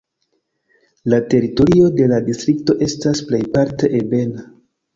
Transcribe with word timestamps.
La 1.13 1.19
teritorio 1.33 1.91
de 1.99 2.09
la 2.13 2.19
distrikto 2.31 2.79
estas 2.89 3.25
plejparte 3.31 3.95
ebena. 4.03 4.51